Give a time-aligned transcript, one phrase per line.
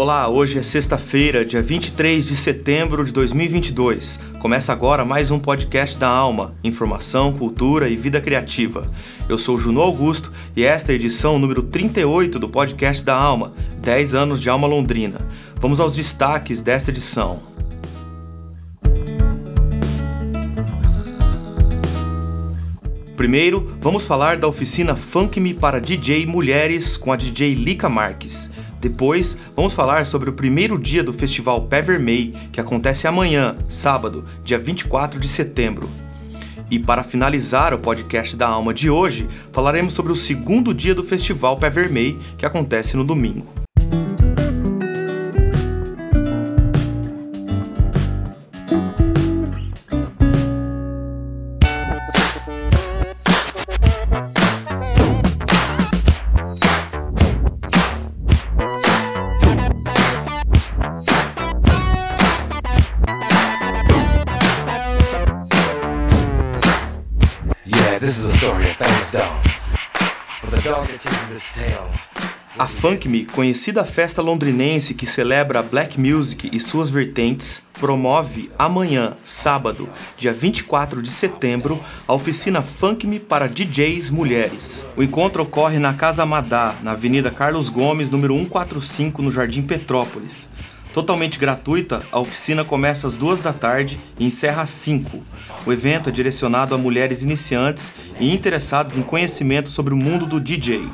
[0.00, 4.18] Olá, hoje é sexta-feira, dia 23 de setembro de 2022.
[4.38, 8.90] Começa agora mais um podcast da Alma, informação, cultura e vida criativa.
[9.28, 13.52] Eu sou Juno Augusto e esta é a edição número 38 do podcast da Alma,
[13.82, 15.20] 10 anos de Alma Londrina.
[15.56, 17.42] Vamos aos destaques desta edição.
[23.18, 28.50] Primeiro, vamos falar da oficina Funk Me para DJ Mulheres com a DJ Lica Marques.
[28.80, 34.24] Depois, vamos falar sobre o primeiro dia do festival Pé Vermelho, que acontece amanhã, sábado,
[34.42, 35.88] dia 24 de setembro.
[36.70, 41.04] E para finalizar o podcast da Alma de hoje, falaremos sobre o segundo dia do
[41.04, 43.59] festival Pé Vermelho, que acontece no domingo.
[72.58, 79.16] A Funk Me, conhecida festa londrinense que celebra black music e suas vertentes, promove amanhã,
[79.24, 84.84] sábado, dia 24 de setembro, a oficina Funk Me para DJs mulheres.
[84.94, 90.50] O encontro ocorre na Casa Madá, na Avenida Carlos Gomes, número 145, no Jardim Petrópolis.
[90.92, 95.24] Totalmente gratuita, a oficina começa às duas da tarde e encerra às 5.
[95.64, 100.40] O evento é direcionado a mulheres iniciantes e interessadas em conhecimento sobre o mundo do
[100.40, 100.90] DJ.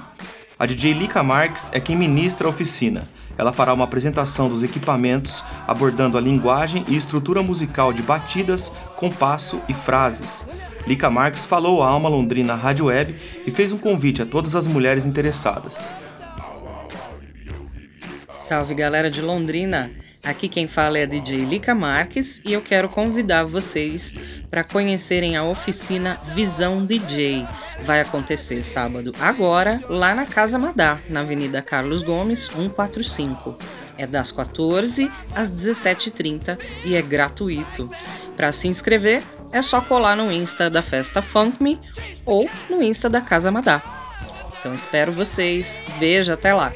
[0.58, 3.06] A DJ Lika Marques é quem ministra a oficina.
[3.36, 9.60] Ela fará uma apresentação dos equipamentos, abordando a linguagem e estrutura musical de batidas, compasso
[9.68, 10.46] e frases.
[10.86, 13.16] Lika Marques falou à Alma Londrina Rádio Web
[13.46, 15.90] e fez um convite a todas as mulheres interessadas.
[18.30, 19.90] Salve galera de Londrina!
[20.26, 24.12] Aqui quem fala é a DJ Lica Marques e eu quero convidar vocês
[24.50, 27.46] para conhecerem a oficina Visão DJ.
[27.84, 33.56] Vai acontecer sábado agora, lá na Casa Madá, na Avenida Carlos Gomes, 145.
[33.96, 37.88] É das 14 às 17h30 e é gratuito.
[38.36, 39.22] Para se inscrever,
[39.52, 41.78] é só colar no Insta da Festa Funk Me
[42.24, 43.80] ou no Insta da Casa Madá.
[44.58, 45.80] Então espero vocês.
[46.00, 46.72] Beijo, até lá!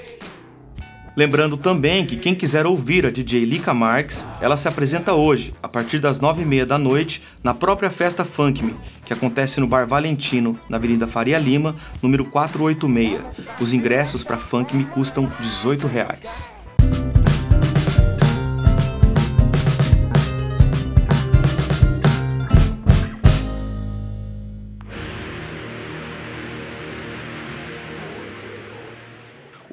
[1.17, 5.69] Lembrando também que quem quiser ouvir a DJ Lika Marques, ela se apresenta hoje, a
[5.69, 9.67] partir das nove e meia da noite, na própria festa Funk Me, que acontece no
[9.67, 13.25] Bar Valentino, na Avenida Faria Lima, número 486.
[13.59, 16.49] Os ingressos para Funk Me custam 18 reais.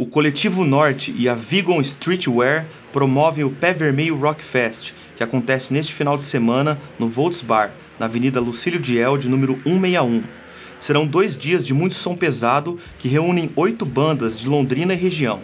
[0.08, 5.74] O Coletivo Norte e a Vigon Streetwear promovem o Pé Vermelho Rock Fest, que acontece
[5.74, 10.24] neste final de semana no Volts Bar, na Avenida Lucílio Diel, de número 161.
[10.80, 15.42] Serão dois dias de muito som pesado que reúnem oito bandas de Londrina e região.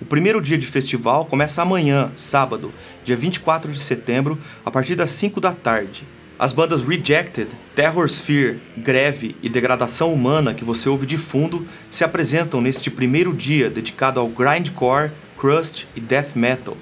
[0.00, 2.72] O primeiro dia de festival começa amanhã, sábado,
[3.04, 6.04] dia 24 de setembro, a partir das 5 da tarde.
[6.42, 12.02] As bandas Rejected, Terror Sphere, Greve e Degradação Humana que você ouve de fundo se
[12.02, 16.76] apresentam neste primeiro dia dedicado ao grindcore, crust e death metal.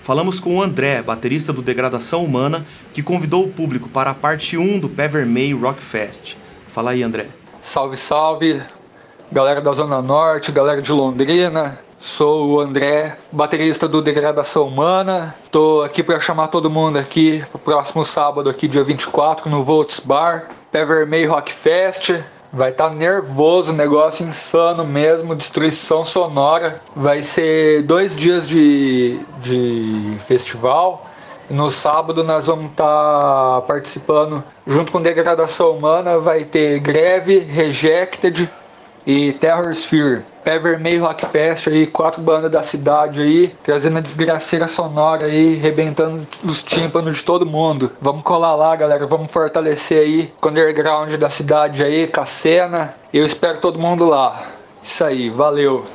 [0.00, 4.56] Falamos com o André, baterista do Degradação Humana, que convidou o público para a parte
[4.56, 5.06] 1 do Pé
[5.60, 6.36] Rock Fest.
[6.72, 7.26] Fala aí, André.
[7.62, 8.62] Salve, salve,
[9.30, 11.78] galera da Zona Norte, galera de Londrina,
[12.16, 15.34] Sou o André, baterista do Degradação Humana.
[15.52, 20.00] Tô aqui para chamar todo mundo aqui pro próximo sábado aqui dia 24 no Volts
[20.00, 22.10] Bar, Pé Vermelho Rock Fest.
[22.52, 26.80] Vai estar tá nervoso, negócio insano mesmo, destruição sonora.
[26.96, 31.06] Vai ser dois dias de, de festival.
[31.50, 36.18] No sábado nós vamos estar tá participando junto com Degradação Humana.
[36.18, 38.50] Vai ter Greve, Rejected
[39.08, 40.22] e Terror Sphere.
[40.44, 45.56] Pé Vermelho Rock Fest aí, quatro bandas da cidade aí, trazendo a desgraceira sonora aí,
[45.56, 47.90] rebentando os tímpanos de todo mundo.
[48.02, 52.94] Vamos colar lá, galera, vamos fortalecer aí o underground da cidade aí, com a cena.
[53.12, 54.52] Eu espero todo mundo lá.
[54.82, 55.86] Isso aí, valeu.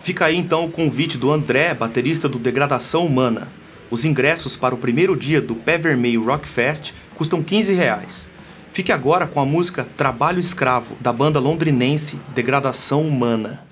[0.00, 3.46] Fica aí então o convite do André, baterista do Degradação Humana.
[3.90, 8.35] Os ingressos para o primeiro dia do Pé Vermelho Rock Fest custam 15 reais.
[8.76, 13.64] Fique agora com a música Trabalho Escravo, da banda londrinense Degradação Humana.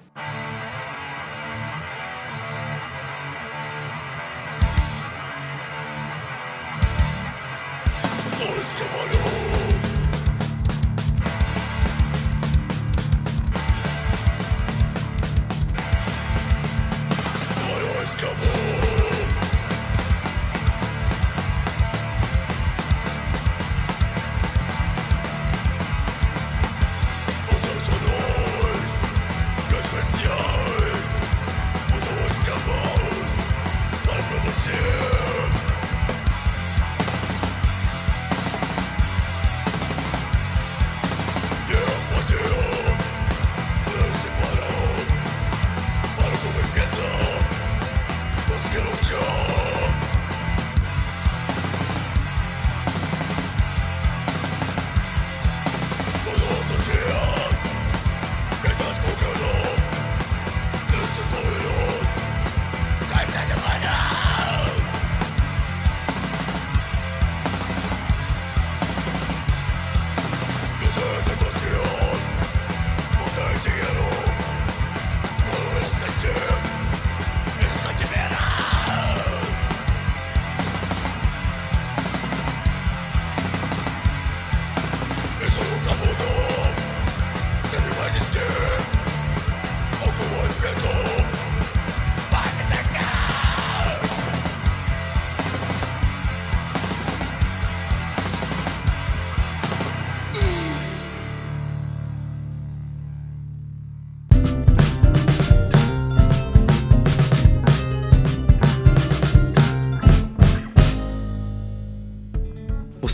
[8.40, 9.43] Os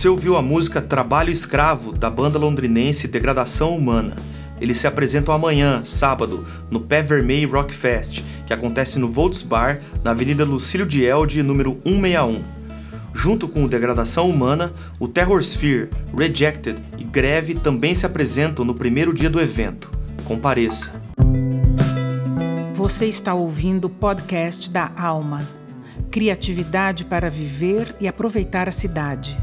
[0.00, 4.16] Você ouviu a música Trabalho Escravo, da banda londrinense Degradação Humana.
[4.58, 9.82] Eles se apresentam amanhã, sábado, no Pé Vermelho Rock Fest, que acontece no Volts Bar,
[10.02, 12.42] na Avenida Lucílio de Elde, número 161.
[13.12, 18.74] Junto com o Degradação Humana, o Terror Sphere, Rejected e Greve também se apresentam no
[18.74, 19.92] primeiro dia do evento.
[20.24, 20.98] Compareça.
[22.72, 25.46] Você está ouvindo o podcast da Alma.
[26.10, 29.38] Criatividade para viver e aproveitar a cidade.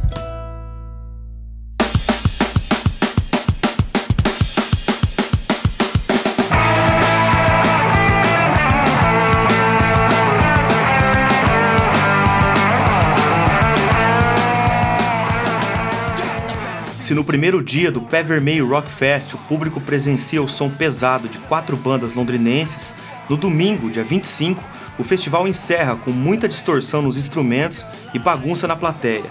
[17.08, 21.30] Se no primeiro dia do Pé Vermelho Rock Fest o público presencia o som pesado
[21.30, 22.92] de quatro bandas londrinenses,
[23.30, 24.62] no domingo, dia 25,
[25.00, 29.24] o festival encerra com muita distorção nos instrumentos e bagunça na plateia.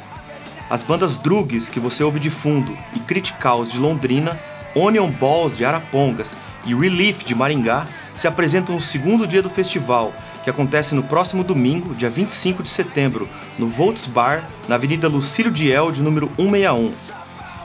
[0.71, 4.41] As bandas Drugs, que você ouve de fundo, e Criticals de Londrina,
[4.75, 7.87] Onion Balls de Arapongas e Relief de Maringá
[8.17, 12.71] se apresentam no segundo dia do festival, que acontece no próximo domingo, dia 25 de
[12.71, 13.29] setembro,
[13.59, 17.16] no Volts Bar, na Avenida Lucílio de de número 161.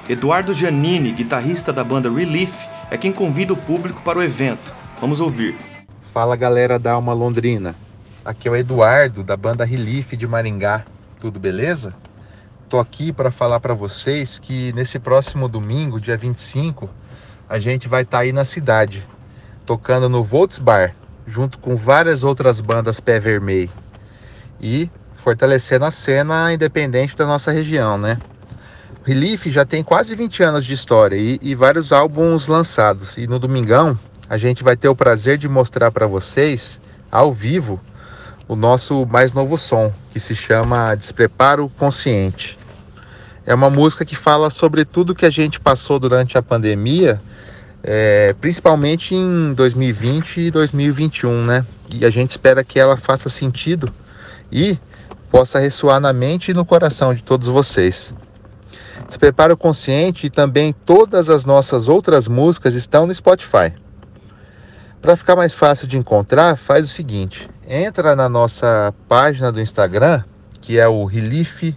[0.10, 4.74] Eduardo Giannini, guitarrista da banda Relief, é quem convida o público para o evento.
[5.00, 5.56] Vamos ouvir.
[6.12, 7.76] Fala galera da Alma Londrina.
[8.26, 10.84] Aqui é o Eduardo da banda Relief de Maringá.
[11.20, 11.94] Tudo beleza?
[12.68, 16.90] Tô aqui para falar para vocês que nesse próximo domingo, dia 25,
[17.48, 19.06] a gente vai estar tá aí na cidade,
[19.66, 20.96] tocando no Volts Bar,
[21.28, 23.70] junto com várias outras bandas pé vermelho
[24.60, 28.18] e fortalecendo a cena independente da nossa região, né?
[29.04, 33.18] Relief já tem quase 20 anos de história e, e vários álbuns lançados.
[33.18, 33.98] E no domingão
[34.30, 36.80] a gente vai ter o prazer de mostrar para vocês,
[37.12, 37.82] ao vivo,
[38.48, 42.60] o nosso mais novo som, que se chama Despreparo Consciente.
[43.44, 47.20] É uma música que fala sobre tudo que a gente passou durante a pandemia,
[47.84, 51.66] é, principalmente em 2020 e 2021, né?
[51.90, 53.92] E a gente espera que ela faça sentido
[54.52, 54.78] e
[55.32, 58.14] possa ressoar na mente e no coração de todos vocês.
[59.12, 63.74] Despreparo Consciente e também todas as nossas outras músicas estão no Spotify.
[65.02, 70.24] Para ficar mais fácil de encontrar, faz o seguinte: entra na nossa página do Instagram,
[70.62, 71.76] que é o Relief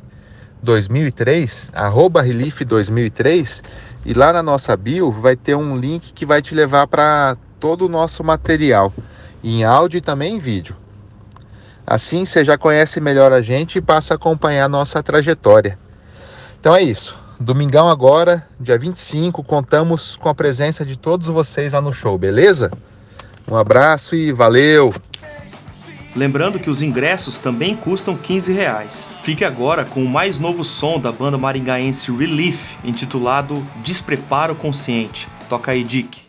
[0.63, 3.65] 2003, arroba Relief 2003,
[4.07, 7.87] e lá na nossa bio vai ter um link que vai te levar para todo
[7.87, 8.93] o nosso material,
[9.43, 10.77] em áudio e também em vídeo.
[11.85, 15.77] Assim você já conhece melhor a gente e passa a acompanhar a nossa trajetória.
[16.61, 17.24] Então é isso.
[17.45, 22.73] Domingão agora, dia 25, contamos com a presença de todos vocês lá no show, beleza?
[23.47, 24.95] Um abraço e valeu!
[26.17, 29.11] Lembrando que os ingressos também custam 15 reais.
[29.23, 35.29] Fique agora com o mais novo som da banda maringaense Relief, intitulado Despreparo Consciente.
[35.47, 36.23] Toca aí, Dick.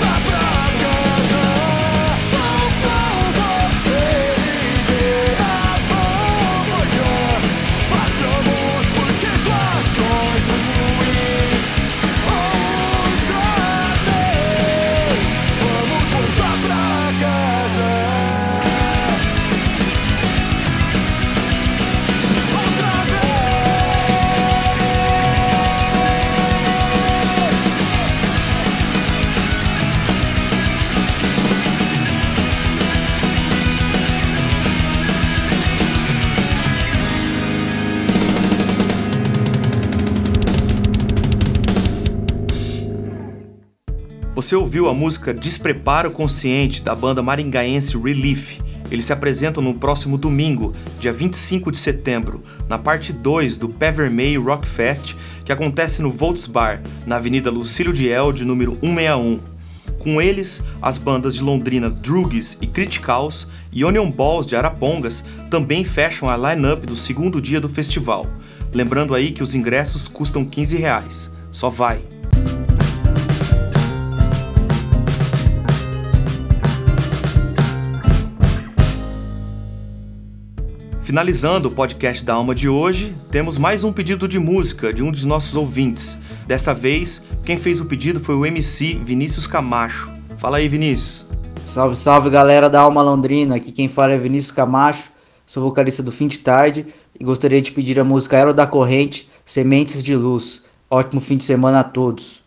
[0.00, 0.37] Papa
[44.48, 48.58] Você ouviu a música Despreparo Consciente da banda maringaense Relief.
[48.90, 53.92] Eles se apresentam no próximo domingo, dia 25 de setembro, na parte 2 do Pé
[53.92, 55.14] Vermelho Rock Fest,
[55.44, 59.40] que acontece no Volts Bar, na Avenida Lucílio de Elde, número 161.
[59.98, 65.84] Com eles, as bandas de Londrina Drugs e Criticals e Onion Balls de Arapongas também
[65.84, 68.26] fecham a line-up do segundo dia do festival.
[68.72, 71.30] Lembrando aí que os ingressos custam 15 reais.
[71.52, 72.17] Só vai!
[81.08, 85.10] Finalizando o podcast da Alma de hoje, temos mais um pedido de música de um
[85.10, 86.18] dos nossos ouvintes.
[86.46, 90.12] Dessa vez, quem fez o pedido foi o MC Vinícius Camacho.
[90.36, 91.26] Fala aí, Vinícius.
[91.64, 93.56] Salve, salve galera da Alma Londrina.
[93.56, 95.10] Aqui quem fala é Vinícius Camacho,
[95.46, 96.84] sou vocalista do Fim de Tarde
[97.18, 100.62] e gostaria de pedir a música Aero da Corrente, Sementes de Luz.
[100.90, 102.42] Ótimo fim de semana a todos.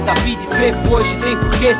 [0.00, 1.78] Anotações da vida escrevo hoje sem porquês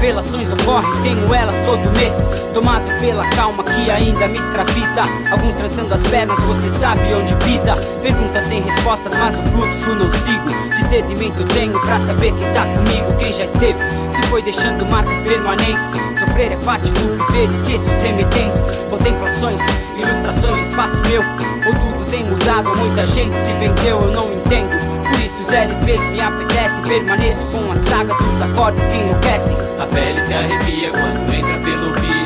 [0.00, 2.14] Revelações ocorrem, tenho elas todo mês.
[2.54, 5.02] Tomado pela calma que ainda me escraviza.
[5.30, 7.74] Alguns trançando as pernas, você sabe onde pisa.
[8.02, 10.50] Perguntas sem respostas, mas o fluxo não sigo.
[10.76, 13.78] Discernimento tenho pra saber quem tá comigo Quem já esteve,
[14.14, 15.86] se foi deixando marcas permanentes
[16.18, 18.62] Sofrer é parte do viver, esqueça os remetentes.
[18.90, 19.60] Contemplações,
[19.96, 21.22] ilustrações, espaço meu.
[21.66, 24.70] Ou tudo tem mudado, muita gente se vendeu, eu não entendo.
[25.08, 29.56] Por isso os LPs me apetecem Permaneço com a saga dos acordes que enlouquecem.
[29.78, 32.19] A pele se arrepia quando entra pelo ouvido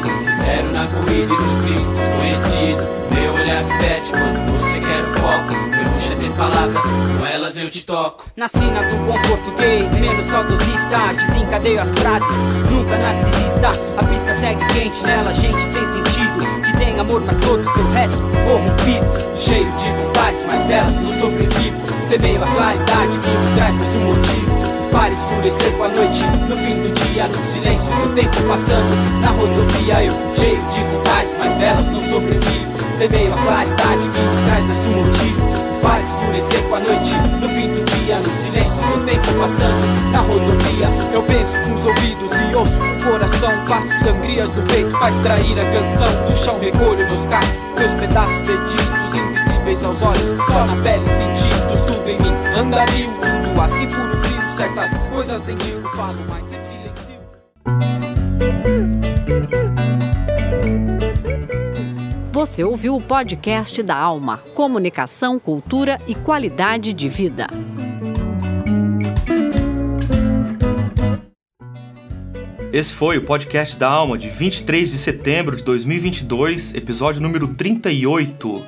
[0.44, 2.82] Sincero na corrida e nos gritos Conhecido,
[3.14, 5.54] meu olhar se perde quando você quer o foco.
[5.70, 6.84] Meu luxo é ter palavras,
[7.18, 8.26] com elas eu te toco.
[8.36, 12.36] Na sina do bom português, menos saudosista Desencadeio as frases,
[12.70, 16.62] nunca narcisista A pista segue quente, nela gente sem sentido.
[16.62, 19.38] Que tem amor, mas todo o seu resto corrompido.
[19.38, 21.78] Cheio de vontades, mas delas não sobrevivo.
[22.06, 24.43] Semeio a claridade que me traz mais um motivo
[24.94, 29.20] para escurecer com a noite No fim do dia, no silêncio do tempo passando.
[29.20, 32.72] Na rodovia eu, cheio de vontades Mas delas não sobrevivo.
[32.96, 35.64] Semeio a claridade que me traz mais um motivo.
[35.82, 40.12] Para escurecer com a noite No fim do dia, no silêncio do tempo passando.
[40.12, 43.52] Na rodovia Eu penso com os ouvidos e ouço com o coração.
[43.66, 46.30] Faço sangrias do peito pra extrair a canção.
[46.30, 51.80] Do chão recolho meus carros, meus pedaços perdidos Invisíveis aos olhos, só na pele sentidos
[51.80, 52.34] Tudo em mim.
[52.56, 54.03] Anda mil, tudo assim frio
[54.64, 57.20] Certas coisas nem digo, falo, mas se silencio
[62.32, 67.46] Você ouviu o podcast da Alma, Comunicação, Cultura e Qualidade de Vida.
[72.72, 78.66] Esse foi o podcast da Alma de 23 de setembro de 2022, episódio número 38.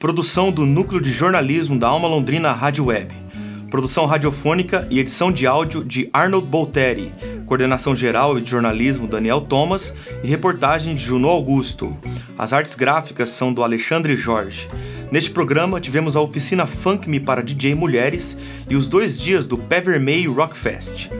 [0.00, 3.27] Produção do Núcleo de Jornalismo da Alma Londrina Rádio Web.
[3.70, 7.12] Produção radiofônica e edição de áudio de Arnold Bolteri.
[7.44, 9.94] Coordenação geral de jornalismo Daniel Thomas
[10.24, 11.94] e reportagem de Juno Augusto.
[12.38, 14.68] As artes gráficas são do Alexandre Jorge.
[15.12, 18.38] Neste programa tivemos a oficina Funk Me para DJ Mulheres
[18.70, 21.10] e os dois dias do Pé Vermelho Rock Fest.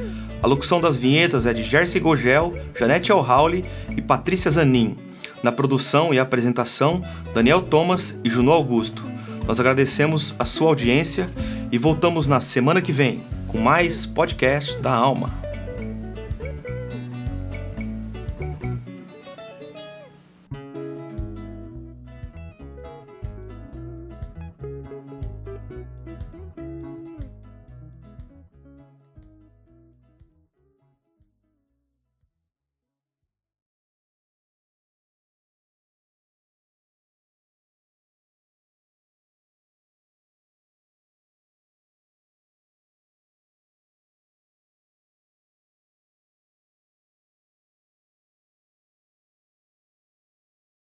[0.43, 3.65] A locução das vinhetas é de Jersey Gogel, Janete Alhauli
[3.95, 4.97] e Patrícia Zanin.
[5.43, 7.03] Na produção e apresentação,
[7.35, 9.18] Daniel Thomas e Juno Augusto.
[9.49, 11.27] Nós agradecemos a sua audiência
[11.73, 15.48] e voltamos na semana que vem com mais podcast da Alma.